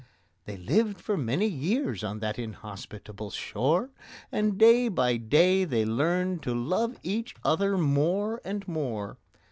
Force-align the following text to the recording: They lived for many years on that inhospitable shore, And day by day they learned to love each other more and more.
They 0.45 0.57
lived 0.57 0.99
for 0.99 1.15
many 1.15 1.45
years 1.45 2.03
on 2.03 2.21
that 2.21 2.39
inhospitable 2.39 3.29
shore, 3.29 3.91
And 4.31 4.57
day 4.57 4.87
by 4.87 5.17
day 5.17 5.63
they 5.63 5.85
learned 5.85 6.41
to 6.41 6.55
love 6.55 6.97
each 7.03 7.35
other 7.45 7.77
more 7.77 8.41
and 8.43 8.67
more. 8.67 9.17